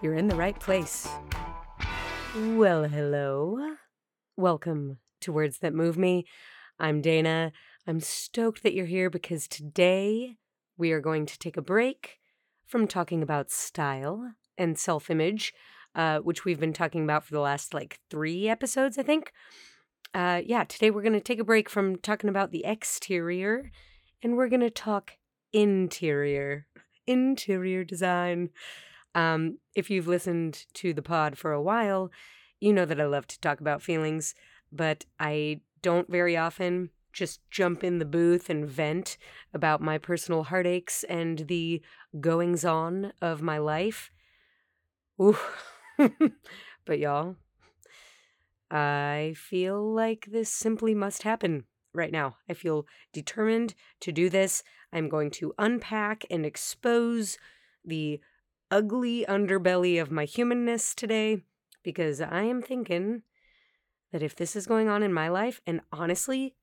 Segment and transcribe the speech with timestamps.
[0.00, 1.08] you're in the right place.
[2.34, 3.76] Well, hello.
[4.36, 6.26] Welcome to Words That Move Me.
[6.78, 7.52] I'm Dana.
[7.86, 10.36] I'm stoked that you're here because today
[10.76, 12.18] we are going to take a break
[12.66, 15.52] from talking about style and self image,
[15.94, 19.32] uh, which we've been talking about for the last like three episodes, I think.
[20.12, 23.70] Uh, yeah, today we're going to take a break from talking about the exterior
[24.22, 25.12] and we're going to talk
[25.52, 26.66] interior,
[27.06, 28.50] interior design.
[29.16, 32.10] Um, if you've listened to the pod for a while,
[32.60, 34.34] you know that I love to talk about feelings,
[34.70, 39.16] but I don't very often just jump in the booth and vent
[39.54, 41.80] about my personal heartaches and the
[42.20, 44.10] goings on of my life.
[45.20, 45.38] Ooh.
[46.84, 47.36] but y'all,
[48.70, 51.64] I feel like this simply must happen
[51.94, 52.36] right now.
[52.50, 54.62] I feel determined to do this.
[54.92, 57.38] I'm going to unpack and expose
[57.82, 58.20] the
[58.70, 61.42] ugly underbelly of my humanness today
[61.82, 63.22] because I am thinking
[64.12, 66.54] that if this is going on in my life, and honestly,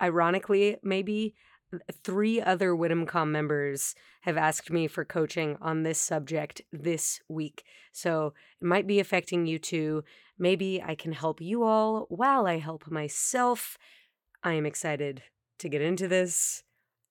[0.00, 1.34] ironically, maybe
[2.02, 7.64] three other WITMCOM members have asked me for coaching on this subject this week.
[7.92, 10.04] So it might be affecting you too.
[10.38, 13.78] Maybe I can help you all while I help myself.
[14.42, 15.22] I am excited
[15.58, 16.62] to get into this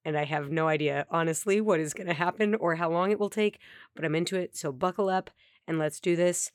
[0.06, 3.20] and I have no idea, honestly, what is going to happen or how long it
[3.20, 3.60] will take,
[3.96, 4.56] but I'm into it.
[4.56, 5.32] So buckle up
[5.68, 6.52] and let's do this.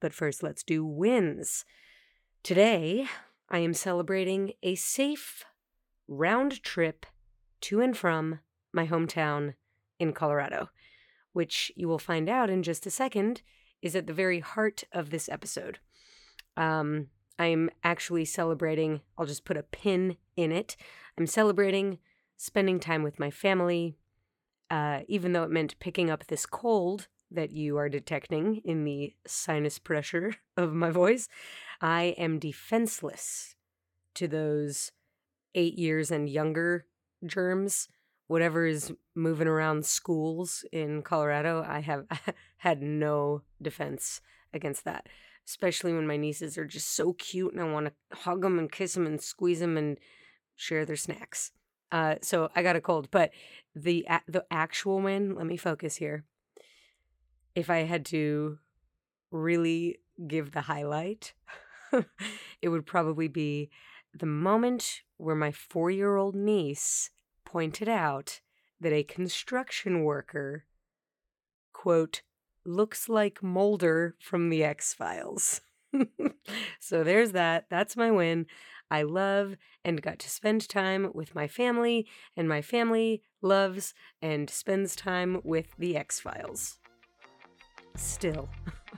[0.00, 1.64] But first, let's do wins.
[2.44, 3.06] Today,
[3.50, 5.44] I am celebrating a safe
[6.06, 7.06] round trip
[7.62, 8.38] to and from
[8.72, 9.54] my hometown
[9.98, 10.70] in Colorado,
[11.32, 13.42] which you will find out in just a second
[13.82, 15.78] is at the very heart of this episode.
[16.56, 17.08] Um,
[17.38, 20.76] I'm actually celebrating, I'll just put a pin in it.
[21.18, 21.98] I'm celebrating
[22.36, 23.96] spending time with my family,
[24.70, 29.14] uh, even though it meant picking up this cold that you are detecting in the
[29.26, 31.28] sinus pressure of my voice,
[31.80, 33.54] I am defenseless
[34.14, 34.92] to those
[35.54, 36.86] eight years and younger
[37.24, 37.88] germs.
[38.26, 42.06] Whatever is moving around schools in Colorado, I have
[42.58, 44.20] had no defense
[44.52, 45.08] against that.
[45.46, 48.72] Especially when my nieces are just so cute and I want to hug them and
[48.72, 49.98] kiss them and squeeze them and
[50.56, 51.52] share their snacks.
[51.94, 53.30] Uh, so I got a cold, but
[53.76, 55.36] the the actual win.
[55.36, 56.24] Let me focus here.
[57.54, 58.58] If I had to
[59.30, 61.34] really give the highlight,
[62.62, 63.70] it would probably be
[64.12, 67.10] the moment where my four year old niece
[67.44, 68.40] pointed out
[68.80, 70.64] that a construction worker,
[71.72, 72.22] quote,
[72.64, 75.60] looks like Mulder from the X Files.
[76.80, 77.66] so there's that.
[77.70, 78.46] That's my win.
[78.90, 82.06] I love and got to spend time with my family,
[82.36, 86.78] and my family loves and spends time with the X Files.
[87.96, 88.48] Still,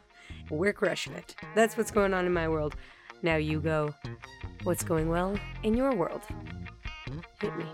[0.50, 1.34] we're crushing it.
[1.54, 2.76] That's what's going on in my world.
[3.22, 3.94] Now you go.
[4.64, 6.22] What's going well in your world?
[7.40, 7.66] Hit me.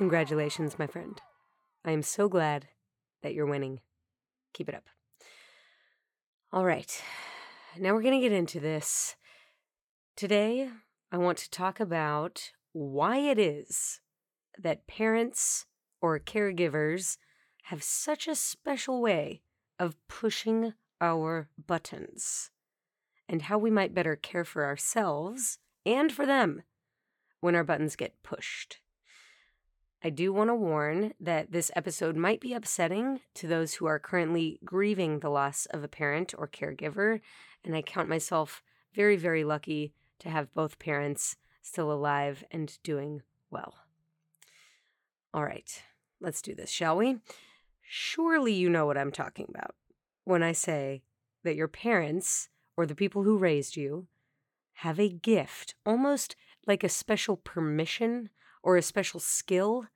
[0.00, 1.20] Congratulations, my friend.
[1.84, 2.68] I am so glad
[3.22, 3.80] that you're winning.
[4.54, 4.84] Keep it up.
[6.54, 7.02] All right,
[7.78, 9.16] now we're going to get into this.
[10.16, 10.70] Today,
[11.12, 14.00] I want to talk about why it is
[14.58, 15.66] that parents
[16.00, 17.18] or caregivers
[17.64, 19.42] have such a special way
[19.78, 20.72] of pushing
[21.02, 22.50] our buttons
[23.28, 26.62] and how we might better care for ourselves and for them
[27.42, 28.78] when our buttons get pushed.
[30.02, 33.98] I do want to warn that this episode might be upsetting to those who are
[33.98, 37.20] currently grieving the loss of a parent or caregiver,
[37.64, 38.62] and I count myself
[38.94, 43.20] very, very lucky to have both parents still alive and doing
[43.50, 43.74] well.
[45.34, 45.82] All right,
[46.18, 47.18] let's do this, shall we?
[47.82, 49.74] Surely you know what I'm talking about
[50.24, 51.02] when I say
[51.44, 54.06] that your parents or the people who raised you
[54.74, 56.36] have a gift, almost
[56.66, 58.30] like a special permission
[58.62, 59.86] or a special skill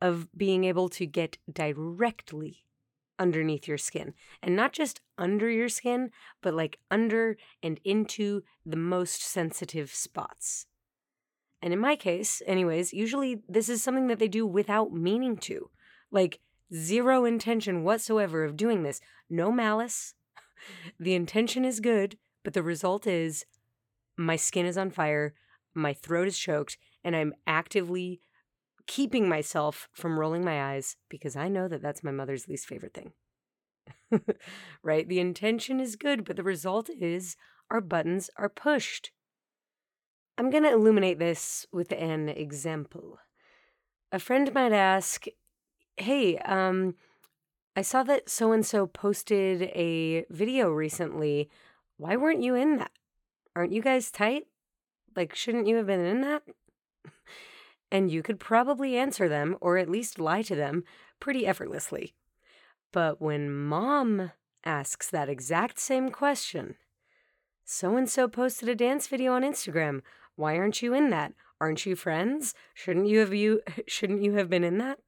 [0.00, 2.64] of being able to get directly
[3.18, 4.14] underneath your skin.
[4.42, 6.10] And not just under your skin,
[6.40, 10.66] but like under and into the most sensitive spots.
[11.60, 15.70] And in my case, anyways, usually this is something that they do without meaning to.
[16.10, 16.38] Like,
[16.72, 19.00] zero intention whatsoever of doing this.
[19.28, 20.14] No malice.
[20.98, 23.46] The intention is good, but the result is
[24.16, 25.34] my skin is on fire,
[25.72, 28.20] my throat is choked, and I'm actively
[28.86, 32.94] keeping myself from rolling my eyes because I know that that's my mother's least favorite
[32.94, 33.12] thing.
[34.82, 35.08] right?
[35.08, 37.36] The intention is good, but the result is
[37.70, 39.12] our buttons are pushed.
[40.38, 43.18] I'm going to illuminate this with an example.
[44.10, 45.26] A friend might ask,
[45.96, 46.94] Hey, um,
[47.76, 51.50] I saw that so and so posted a video recently.
[51.96, 52.92] Why weren't you in that?
[53.54, 54.44] Aren't you guys tight?
[55.16, 56.42] Like, shouldn't you have been in that?
[57.90, 60.84] And you could probably answer them, or at least lie to them,
[61.20, 62.14] pretty effortlessly.
[62.92, 64.32] But when mom
[64.64, 66.76] asks that exact same question,
[67.64, 70.00] so and so posted a dance video on Instagram.
[70.36, 71.34] Why aren't you in that?
[71.60, 72.54] Aren't you friends?
[72.72, 74.98] Shouldn't you have you shouldn't you have been in that?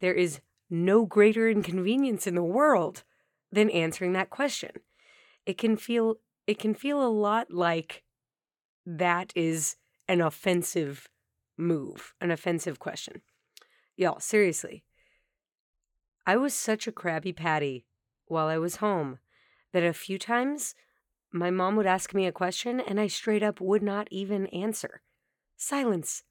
[0.00, 0.40] There is
[0.70, 3.04] no greater inconvenience in the world
[3.50, 4.70] than answering that question.
[5.44, 6.16] It can feel
[6.46, 8.04] it can feel a lot like
[8.86, 9.76] that is
[10.08, 11.08] an offensive
[11.58, 13.20] move, an offensive question.
[13.96, 14.84] Y'all, seriously.
[16.26, 17.86] I was such a crabby patty
[18.26, 19.18] while I was home
[19.72, 20.74] that a few times
[21.32, 25.02] my mom would ask me a question and I straight up would not even answer.
[25.56, 26.22] Silence.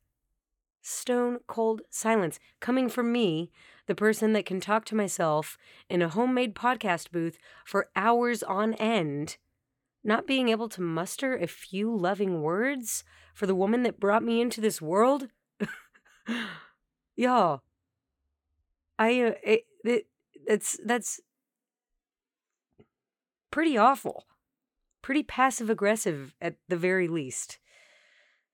[0.82, 3.52] Stone cold silence coming from me,
[3.88, 5.58] the person that can talk to myself
[5.90, 9.38] in a homemade podcast booth for hours on end,
[10.08, 14.42] not being able to muster a few loving words for the woman that brought me
[14.42, 15.28] into this world.
[17.16, 17.62] Y'all,
[18.98, 20.08] I uh, it, it,
[20.48, 21.20] it's that's
[23.52, 24.26] pretty awful
[25.08, 27.60] pretty passive aggressive at the very least.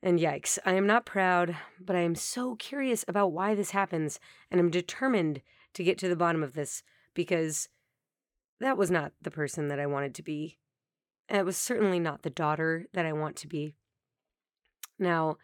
[0.04, 4.20] And yikes, I am not proud, but I am so curious about why this happens,
[4.52, 5.42] and I'm determined
[5.74, 6.84] to get to the bottom of this
[7.16, 7.70] because
[8.60, 10.60] that was not the person that I wanted to be.
[11.30, 13.76] It was certainly not the daughter that I want to be.
[15.00, 15.38] Now,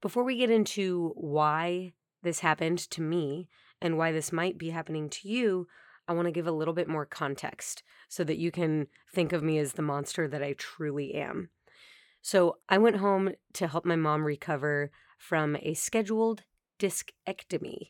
[0.00, 1.92] before we get into why
[2.22, 3.48] this happened to me
[3.80, 5.68] and why this might be happening to you,
[6.08, 9.42] I want to give a little bit more context so that you can think of
[9.42, 11.50] me as the monster that I truly am.
[12.22, 16.42] So, I went home to help my mom recover from a scheduled
[16.78, 17.88] discectomy,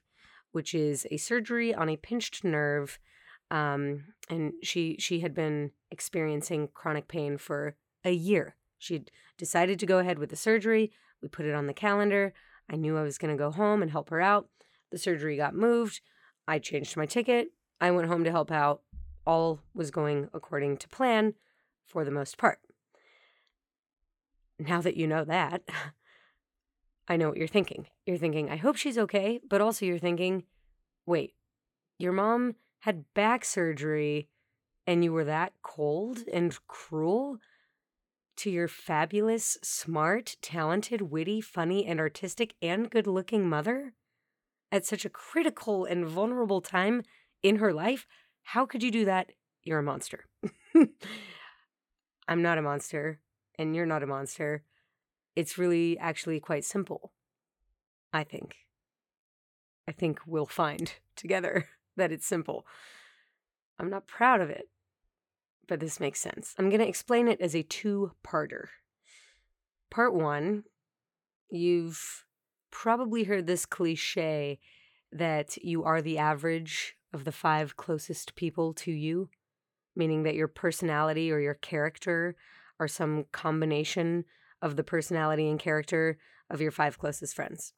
[0.52, 2.98] which is a surgery on a pinched nerve.
[3.50, 8.56] Um, and she she had been experiencing chronic pain for a year.
[8.78, 10.92] She'd decided to go ahead with the surgery.
[11.22, 12.32] We put it on the calendar.
[12.70, 14.48] I knew I was going to go home and help her out.
[14.90, 16.00] The surgery got moved.
[16.46, 17.48] I changed my ticket.
[17.80, 18.82] I went home to help out.
[19.26, 21.34] All was going according to plan
[21.84, 22.60] for the most part.
[24.58, 25.62] Now that you know that,
[27.08, 27.86] I know what you're thinking.
[28.04, 30.44] You're thinking, I hope she's okay, but also you're thinking,
[31.06, 31.34] wait,
[31.98, 34.28] your mom had back surgery
[34.86, 37.38] and you were that cold and cruel
[38.36, 43.94] to your fabulous, smart, talented, witty, funny, and artistic and good looking mother
[44.70, 47.02] at such a critical and vulnerable time
[47.42, 48.06] in her life.
[48.42, 49.32] How could you do that?
[49.62, 50.26] You're a monster.
[52.28, 53.20] I'm not a monster,
[53.58, 54.62] and you're not a monster.
[55.34, 57.12] It's really actually quite simple,
[58.12, 58.56] I think.
[59.88, 62.66] I think we'll find together that it's simple.
[63.78, 64.68] I'm not proud of it,
[65.68, 66.54] but this makes sense.
[66.58, 68.66] I'm going to explain it as a two parter.
[69.90, 70.64] Part one,
[71.50, 72.24] you've
[72.70, 74.58] probably heard this cliche
[75.12, 79.30] that you are the average of the five closest people to you,
[79.94, 82.36] meaning that your personality or your character
[82.78, 84.24] are some combination
[84.60, 86.18] of the personality and character
[86.50, 87.72] of your five closest friends.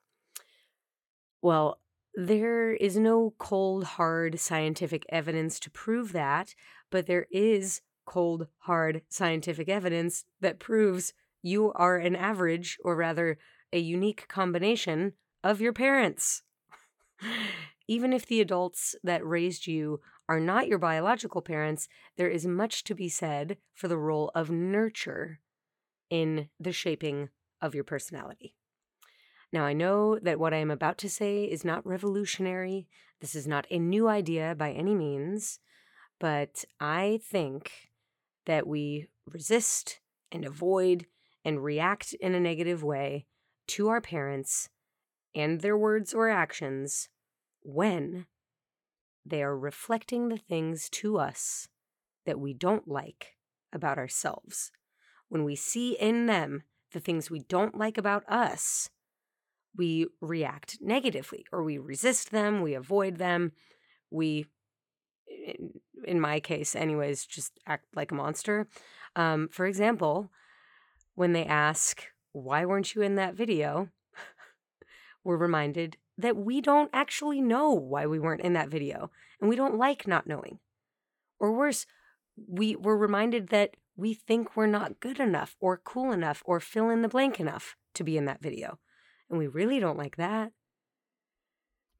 [1.40, 1.78] Well,
[2.15, 6.55] there is no cold, hard scientific evidence to prove that,
[6.91, 11.12] but there is cold, hard scientific evidence that proves
[11.43, 13.38] you are an average, or rather,
[13.73, 15.12] a unique combination
[15.45, 16.43] of your parents.
[17.88, 22.85] Even if the adults that raised you are not your biological parents, there is much
[22.85, 25.41] to be said for the role of nurture
[26.11, 28.55] in the shaping of your personality.
[29.52, 32.87] Now, I know that what I am about to say is not revolutionary.
[33.21, 35.61] This is not a new idea by any means,
[36.21, 37.73] but I think
[38.47, 40.00] that we resist
[40.31, 41.07] and avoid
[41.45, 43.26] and react in a negative way
[43.69, 44.69] to our parents
[45.35, 47.09] and their words or actions
[47.62, 48.26] when
[49.25, 51.69] they are reflecting the things to us
[52.26, 53.37] that we don't like
[53.73, 54.73] about ourselves.
[55.28, 56.62] When we see in them
[56.93, 58.88] the things we don't like about us,
[59.78, 63.52] we react negatively or we resist them, we avoid them,
[64.11, 64.47] we,
[66.04, 68.66] in my case, anyways, just act like a monster.
[69.16, 70.30] Um, for example,
[71.14, 73.88] when they ask, Why weren't you in that video?
[75.25, 79.56] we're reminded that we don't actually know why we weren't in that video and we
[79.56, 80.58] don't like not knowing.
[81.38, 81.87] Or worse,
[82.49, 86.90] we were reminded that we think we're not good enough or cool enough or fill
[86.90, 88.78] in the blank enough to be in that video.
[89.28, 90.52] And we really don't like that.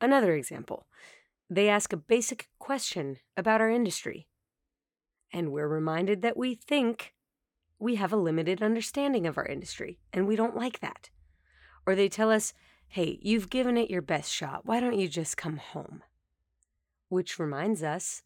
[0.01, 0.87] Another example
[1.51, 4.29] they ask a basic question about our industry.
[5.33, 7.15] And we're reminded that we think
[7.79, 11.11] we have a limited understanding of our industry, and we don't like that.
[11.87, 12.53] Or they tell us,
[12.89, 14.67] hey, you've given it your best shot.
[14.67, 16.03] Why don't you just come home?
[17.09, 18.23] Which reminds us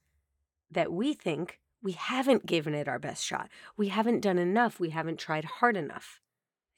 [0.70, 3.50] that we think we haven't given it our best shot.
[3.76, 4.80] We haven't done enough.
[4.80, 6.20] We haven't tried hard enough.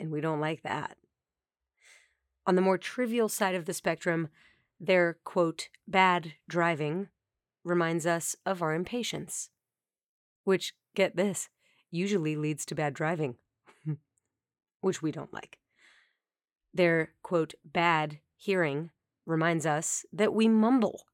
[0.00, 0.96] And we don't like that.
[2.46, 4.28] On the more trivial side of the spectrum,
[4.78, 7.08] their quote, bad driving
[7.64, 9.50] reminds us of our impatience,
[10.44, 11.48] which, get this,
[11.90, 13.36] usually leads to bad driving,
[14.80, 15.58] which we don't like.
[16.74, 18.90] Their quote, bad hearing
[19.24, 21.06] reminds us that we mumble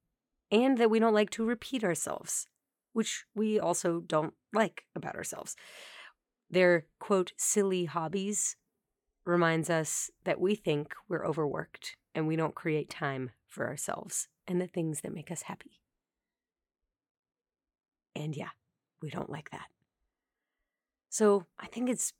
[0.50, 2.48] and that we don't like to repeat ourselves,
[2.92, 5.54] which we also don't like about ourselves.
[6.50, 8.56] Their quote, silly hobbies
[9.30, 14.60] reminds us that we think we're overworked and we don't create time for ourselves and
[14.60, 15.80] the things that make us happy.
[18.14, 18.50] And yeah,
[19.00, 19.68] we don't like that.
[21.08, 22.12] So I think it's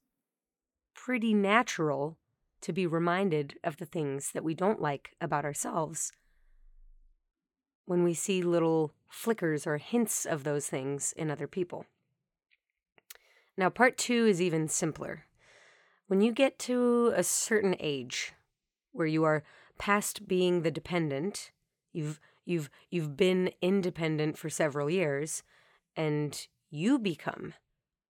[0.95, 2.17] pretty natural
[2.62, 6.12] to be reminded of the things that we don't like about ourselves
[7.87, 11.87] when we see little flickers or hints of those things in other people.
[13.57, 15.25] Now, part two is even simpler.
[16.11, 18.33] When you get to a certain age
[18.90, 19.45] where you are
[19.79, 21.52] past being the dependent,
[21.93, 25.45] you've you've you've been independent for several years
[25.95, 27.55] and you become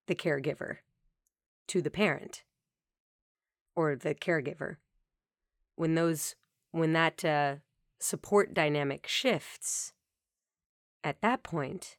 [0.06, 0.78] the caregiver
[1.66, 2.42] to the parent
[3.76, 4.76] or the caregiver.
[5.76, 6.36] When those
[6.70, 7.56] when that uh,
[7.98, 9.92] support dynamic shifts,
[11.04, 11.98] at that point,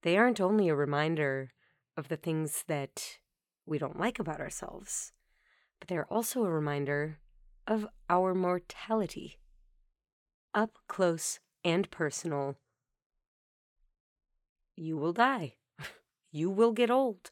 [0.00, 1.52] they aren't only a reminder
[1.98, 3.18] of the things that
[3.66, 5.12] we don't like about ourselves,
[5.78, 7.18] but they're also a reminder
[7.66, 9.38] of our mortality.
[10.54, 12.56] Up close and personal.
[14.76, 15.54] You will die.
[16.32, 17.30] you will get old.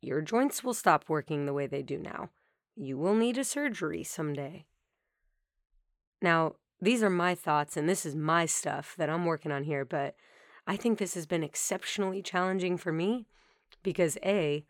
[0.00, 2.30] Your joints will stop working the way they do now.
[2.76, 4.66] You will need a surgery someday.
[6.22, 9.84] Now, these are my thoughts and this is my stuff that I'm working on here,
[9.84, 10.14] but
[10.66, 13.26] I think this has been exceptionally challenging for me
[13.82, 14.64] because A,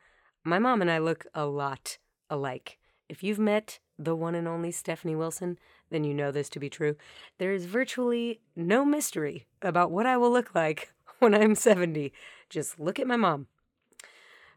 [0.45, 1.99] my mom and I look a lot
[2.29, 2.80] alike.
[3.11, 5.59] If you've met the one and only Stephanie Wilson,
[5.91, 6.95] then you know this to be true.
[7.39, 12.13] There is virtually no mystery about what I will look like when I'm 70.
[12.49, 13.49] Just look at my mom.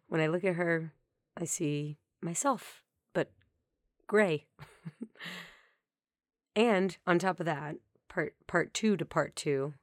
[0.08, 0.94] When I look at her,
[1.36, 3.32] I see myself, but
[4.06, 4.46] gray.
[6.56, 9.74] and on top of that, part part 2 to part 2,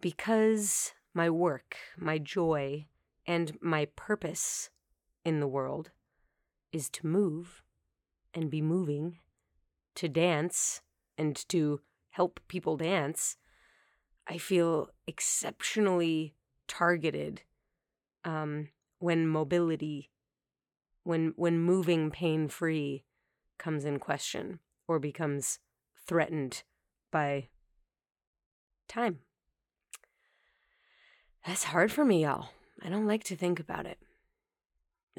[0.00, 2.86] because my work, my joy,
[3.26, 4.70] and my purpose
[5.24, 5.90] in the world
[6.76, 7.62] is to move
[8.34, 9.18] and be moving,
[9.96, 10.82] to dance
[11.16, 11.80] and to
[12.10, 13.38] help people dance,
[14.28, 16.34] I feel exceptionally
[16.68, 17.42] targeted
[18.24, 18.68] um,
[18.98, 20.10] when mobility,
[21.02, 23.04] when when moving pain free
[23.58, 25.58] comes in question or becomes
[26.06, 26.62] threatened
[27.10, 27.48] by
[28.88, 29.20] time.
[31.46, 32.50] That's hard for me, y'all.
[32.82, 33.98] I don't like to think about it.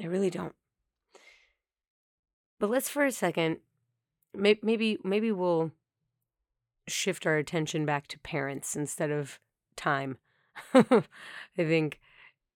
[0.00, 0.54] I really don't.
[2.58, 3.58] But let's for a second,
[4.34, 5.72] maybe maybe we'll
[6.86, 9.38] shift our attention back to parents instead of
[9.76, 10.18] time.
[10.74, 11.02] I
[11.56, 12.00] think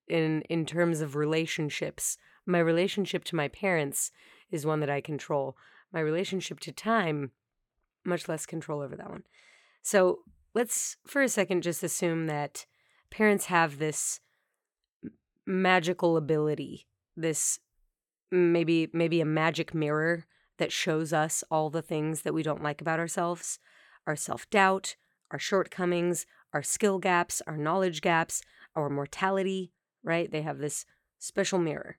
[0.09, 4.11] in in terms of relationships, my relationship to my parents
[4.51, 5.57] is one that I control.
[5.93, 7.33] My relationship to time,
[8.05, 9.25] much less control over that one.
[9.83, 10.21] So
[10.55, 12.67] let's for a second just assume that
[13.11, 14.21] parents have this
[15.47, 17.61] magical ability, this
[18.33, 20.27] maybe maybe a magic mirror
[20.59, 23.59] that shows us all the things that we don't like about ourselves,
[24.07, 24.97] our self-doubt,
[25.31, 28.43] our shortcomings, our skill gaps, our knowledge gaps,
[28.75, 29.73] our mortality,
[30.03, 30.31] right?
[30.31, 30.85] They have this
[31.19, 31.99] special mirror.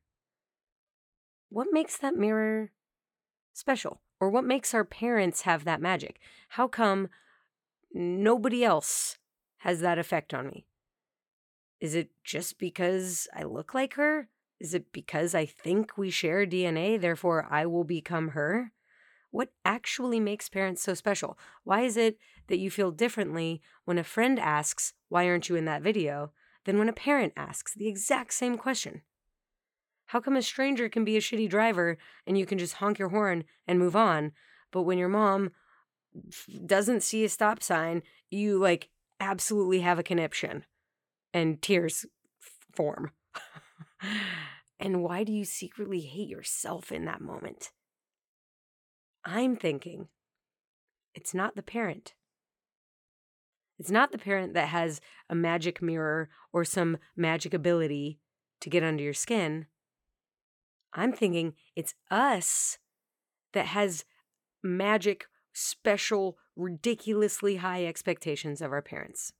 [1.49, 2.71] What makes that mirror
[3.53, 4.01] special?
[4.19, 6.19] Or what makes our parents have that magic?
[6.49, 7.09] How come
[7.93, 9.17] nobody else
[9.57, 10.65] has that effect on me?
[11.79, 14.29] Is it just because I look like her?
[14.63, 18.72] Is it because I think we share DNA, therefore I will become her?
[19.29, 21.38] What actually makes parents so special?
[21.65, 22.17] Why is it
[22.48, 26.32] that you feel differently when a friend asks, Why aren't you in that video?
[26.63, 29.01] than when a parent asks the exact same question?
[30.05, 33.10] How come a stranger can be a shitty driver and you can just honk your
[33.10, 34.32] horn and move on,
[34.72, 35.51] but when your mom
[36.65, 38.88] doesn't see a stop sign, you like
[39.20, 40.63] absolutely have a conniption
[41.34, 42.05] and tears
[42.72, 43.12] form?
[44.79, 47.72] And why do you secretly hate yourself in that moment?
[49.25, 50.07] I'm thinking
[51.15, 52.13] it's not the parent.
[53.79, 58.19] It's not the parent that has a magic mirror or some magic ability
[58.62, 59.67] to get under your skin.
[60.93, 62.77] I'm thinking it's us
[63.53, 64.05] that has
[64.63, 69.33] magic, special, ridiculously high expectations of our parents.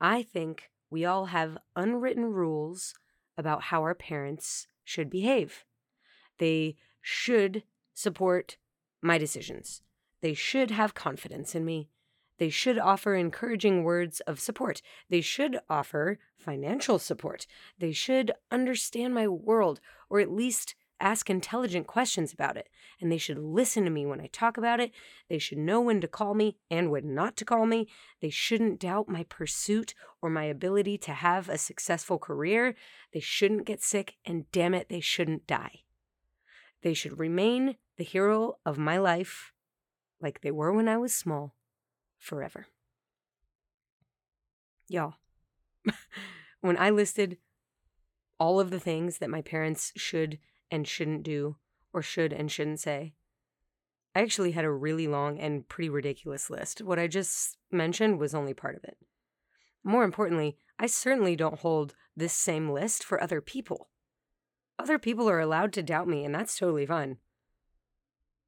[0.00, 2.94] I think we all have unwritten rules
[3.36, 5.64] about how our parents should behave.
[6.38, 7.62] They should
[7.94, 8.56] support
[9.02, 9.82] my decisions.
[10.20, 11.90] They should have confidence in me.
[12.38, 14.82] They should offer encouraging words of support.
[15.08, 17.46] They should offer financial support.
[17.78, 22.68] They should understand my world, or at least ask intelligent questions about it.
[23.00, 24.92] And they should listen to me when I talk about it.
[25.28, 27.88] They should know when to call me and when not to call me.
[28.20, 32.74] They shouldn't doubt my pursuit or my ability to have a successful career.
[33.12, 35.80] They shouldn't get sick, and damn it, they shouldn't die.
[36.82, 39.52] They should remain the hero of my life
[40.20, 41.54] like they were when I was small
[42.18, 42.66] forever.
[44.88, 45.14] Y'all,
[46.60, 47.38] when I listed
[48.38, 50.38] all of the things that my parents should
[50.70, 51.56] and shouldn't do,
[51.92, 53.14] or should and shouldn't say,
[54.14, 56.80] I actually had a really long and pretty ridiculous list.
[56.80, 58.96] What I just mentioned was only part of it.
[59.84, 63.90] More importantly, I certainly don't hold this same list for other people.
[64.78, 67.18] Other people are allowed to doubt me, and that's totally fine.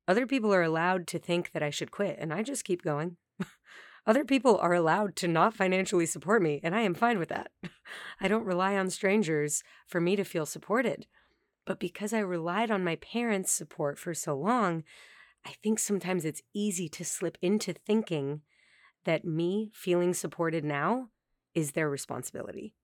[0.06, 3.18] Other people are allowed to think that I should quit, and I just keep going.
[4.06, 7.50] Other people are allowed to not financially support me, and I am fine with that.
[8.20, 11.06] I don't rely on strangers for me to feel supported.
[11.68, 14.84] But because I relied on my parents' support for so long,
[15.44, 18.40] I think sometimes it's easy to slip into thinking
[19.04, 21.10] that me feeling supported now
[21.54, 22.74] is their responsibility.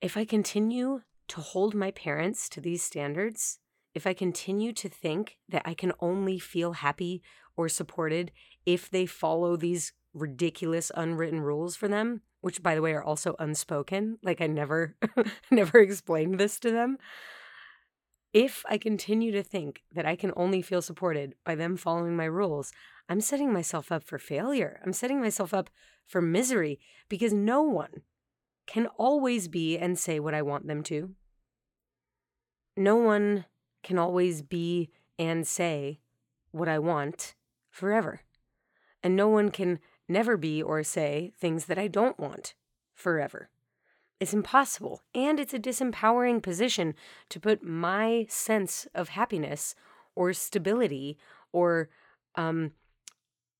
[0.00, 3.58] If I continue to hold my parents to these standards,
[3.92, 7.22] if I continue to think that I can only feel happy
[7.58, 8.32] or supported
[8.64, 13.34] if they follow these ridiculous unwritten rules for them, which by the way are also
[13.38, 14.96] unspoken, like I never
[15.50, 16.98] never explained this to them.
[18.32, 22.26] If I continue to think that I can only feel supported by them following my
[22.26, 22.72] rules,
[23.08, 24.80] I'm setting myself up for failure.
[24.84, 25.70] I'm setting myself up
[26.06, 28.02] for misery because no one
[28.66, 31.14] can always be and say what I want them to.
[32.76, 33.46] No one
[33.82, 36.00] can always be and say
[36.50, 37.34] what I want
[37.70, 38.20] forever.
[39.02, 42.54] And no one can never be or say things that I don't want
[42.94, 43.50] forever.
[44.20, 45.02] It's impossible.
[45.14, 46.94] And it's a disempowering position
[47.28, 49.74] to put my sense of happiness
[50.14, 51.16] or stability
[51.52, 51.88] or
[52.34, 52.72] um,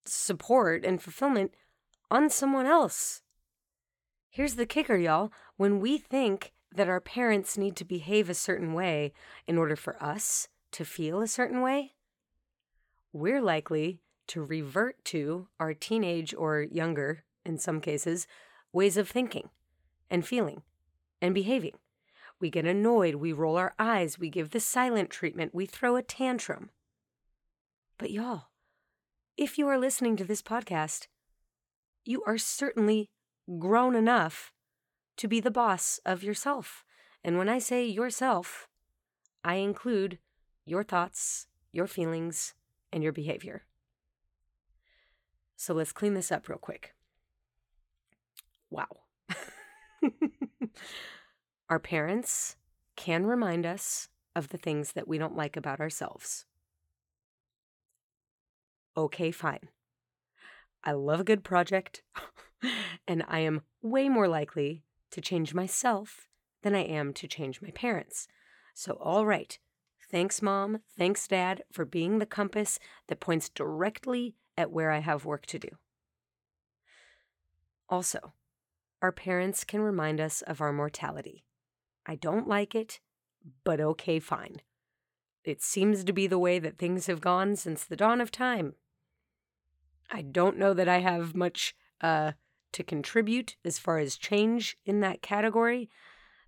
[0.05, 1.55] support and fulfillment
[2.11, 3.23] on someone else.
[4.31, 5.33] Here's the kicker, y'all.
[5.57, 9.13] When we think that our parents need to behave a certain way
[9.47, 11.95] in order for us to feel a certain way,
[13.13, 18.27] we're likely to revert to our teenage or younger, in some cases,
[18.73, 19.51] ways of thinking
[20.11, 20.62] and feeling
[21.21, 21.75] and behaving.
[22.41, 26.03] We get annoyed, we roll our eyes, we give the silent treatment, we throw a
[26.03, 26.71] tantrum.
[27.99, 28.45] But y'all,
[29.37, 31.09] if you are listening to this podcast,
[32.05, 33.11] you are certainly
[33.59, 34.53] grown enough
[35.17, 36.85] to be the boss of yourself.
[37.25, 38.69] And when I say yourself,
[39.45, 40.19] I include
[40.64, 42.55] your thoughts, your feelings,
[42.93, 43.64] and your behavior.
[45.61, 46.94] So let's clean this up real quick.
[48.71, 48.87] Wow.
[51.68, 52.57] Our parents
[52.94, 56.47] can remind us of the things that we don't like about ourselves.
[58.97, 59.68] Okay, fine.
[60.85, 62.03] I love a good project,
[63.09, 66.29] and I am way more likely to change myself
[66.62, 68.29] than I am to change my parents.
[68.75, 69.59] So, all right.
[70.09, 70.79] Thanks, mom.
[70.97, 75.59] Thanks, dad, for being the compass that points directly at where I have work to
[75.59, 75.68] do.
[77.88, 78.35] Also,
[79.01, 81.44] our parents can remind us of our mortality.
[82.05, 82.99] I don't like it,
[83.62, 84.57] but okay, fine.
[85.44, 88.75] It seems to be the way that things have gone since the dawn of time.
[90.11, 92.33] I don't know that I have much uh,
[92.73, 95.88] to contribute as far as change in that category.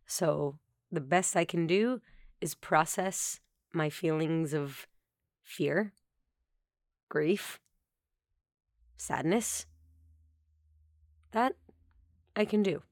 [0.04, 0.58] So
[0.90, 2.00] the best I can do
[2.40, 3.38] is process
[3.72, 4.88] my feelings of
[5.44, 5.92] fear,
[7.08, 7.60] grief,
[9.00, 9.66] sadness.
[11.32, 11.54] That
[12.36, 12.82] I can do.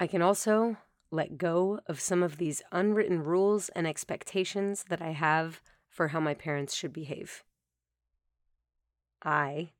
[0.00, 0.76] I can also
[1.10, 6.20] let go of some of these unwritten rules and expectations that I have for how
[6.20, 7.44] my parents should behave.
[9.22, 9.70] I,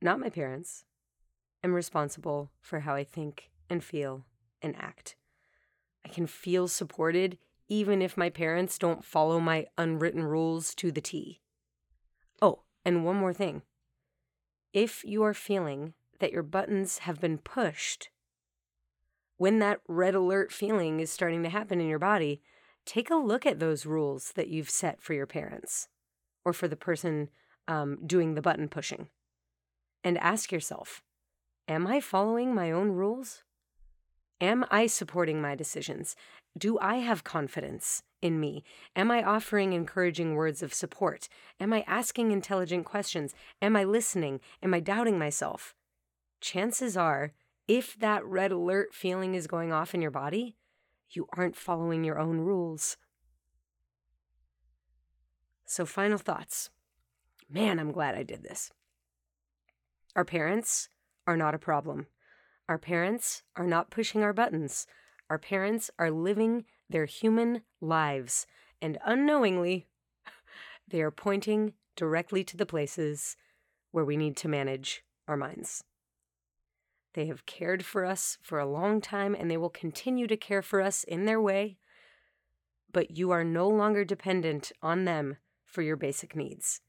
[0.00, 0.84] not my parents,
[1.62, 4.24] am responsible for how I think and feel
[4.62, 5.16] and act.
[6.04, 11.00] I can feel supported even if my parents don't follow my unwritten rules to the
[11.00, 11.40] T.
[12.84, 13.62] And one more thing.
[14.72, 18.10] If you are feeling that your buttons have been pushed,
[19.36, 22.42] when that red alert feeling is starting to happen in your body,
[22.84, 25.88] take a look at those rules that you've set for your parents
[26.44, 27.30] or for the person
[27.68, 29.08] um, doing the button pushing
[30.04, 31.02] and ask yourself
[31.68, 33.44] Am I following my own rules?
[34.40, 36.16] Am I supporting my decisions?
[36.58, 38.64] Do I have confidence in me?
[38.94, 41.28] Am I offering encouraging words of support?
[41.58, 43.34] Am I asking intelligent questions?
[43.60, 44.40] Am I listening?
[44.62, 45.74] Am I doubting myself?
[46.40, 47.32] Chances are,
[47.68, 50.56] if that red alert feeling is going off in your body,
[51.10, 52.96] you aren't following your own rules.
[55.64, 56.70] So, final thoughts.
[57.48, 58.70] Man, I'm glad I did this.
[60.16, 60.88] Our parents
[61.26, 62.06] are not a problem.
[62.68, 64.86] Our parents are not pushing our buttons.
[65.28, 68.46] Our parents are living their human lives,
[68.82, 69.86] and unknowingly,
[70.88, 73.36] they are pointing directly to the places
[73.92, 75.84] where we need to manage our minds.
[77.14, 80.62] They have cared for us for a long time, and they will continue to care
[80.62, 81.78] for us in their way,
[82.92, 86.80] but you are no longer dependent on them for your basic needs.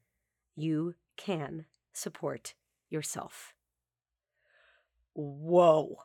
[0.56, 2.54] You can support
[2.90, 3.54] yourself.
[5.14, 5.98] Whoa.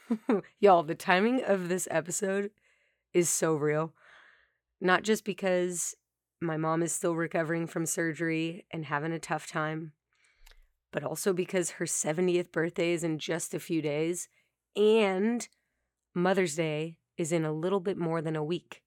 [0.60, 2.50] Y'all, the timing of this episode
[3.12, 3.94] is so real.
[4.80, 5.94] Not just because
[6.40, 9.92] my mom is still recovering from surgery and having a tough time,
[10.92, 14.28] but also because her 70th birthday is in just a few days
[14.76, 15.48] and
[16.14, 18.82] Mother's Day is in a little bit more than a week.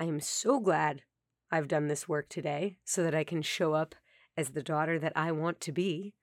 [0.00, 1.02] I am so glad
[1.50, 3.94] I've done this work today so that I can show up
[4.36, 6.14] as the daughter that I want to be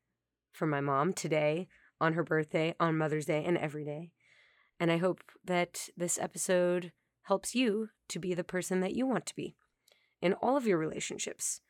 [0.51, 1.67] for my mom today,
[2.01, 4.11] on her birthday, on Mother's Day, and every day.
[4.79, 6.91] And I hope that this episode
[7.23, 9.55] helps you to be the person that you want to be
[10.21, 11.61] in all of your relationships.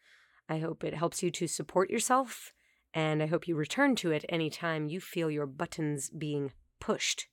[0.47, 2.53] I hope it helps you to support yourself,
[2.93, 7.27] and I hope you return to it anytime you feel your buttons being pushed.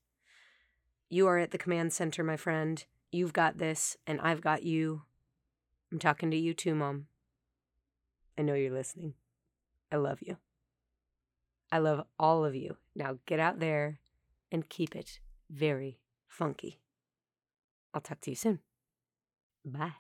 [1.08, 2.84] You are at the command center, my friend.
[3.12, 5.02] You've got this, and I've got you.
[5.92, 7.06] I'm talking to you too, Mom.
[8.36, 9.14] I know you're listening.
[9.90, 10.36] I love you.
[11.70, 12.76] I love all of you.
[12.94, 13.98] Now get out there
[14.50, 16.80] and keep it very funky.
[17.94, 18.61] I'll talk to you soon.
[19.64, 19.94] Bye.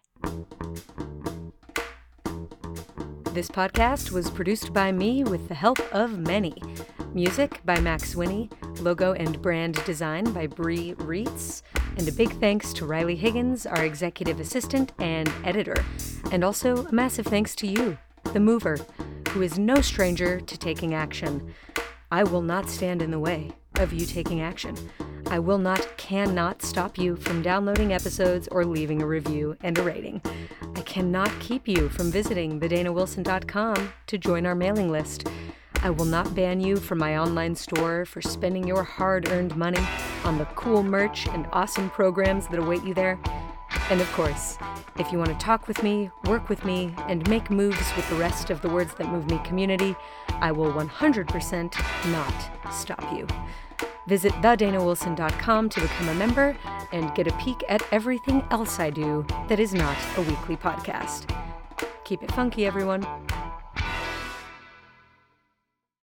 [3.32, 6.54] This podcast was produced by me with the help of many.
[7.12, 8.48] Music by Max Winnie,
[8.80, 11.62] logo and brand design by Bree Reitz,
[11.96, 15.84] and a big thanks to Riley Higgins, our executive assistant and editor.
[16.30, 17.98] And also a massive thanks to you,
[18.32, 18.78] the mover,
[19.30, 21.54] who is no stranger to taking action.
[22.10, 24.76] I will not stand in the way of you taking action.
[25.28, 29.82] I will not, cannot stop you from downloading episodes or leaving a review and a
[29.82, 30.22] rating.
[30.76, 35.28] I cannot keep you from visiting thedanawilson.com to join our mailing list.
[35.82, 39.84] I will not ban you from my online store for spending your hard earned money
[40.24, 43.18] on the cool merch and awesome programs that await you there.
[43.88, 44.58] And of course,
[44.98, 48.16] if you want to talk with me, work with me, and make moves with the
[48.16, 49.94] rest of the Words That Move Me community,
[50.40, 53.26] I will 100% not stop you.
[54.06, 56.56] Visit thedanawilson.com to become a member
[56.92, 61.28] and get a peek at everything else I do that is not a weekly podcast.
[62.04, 63.06] Keep it funky, everyone.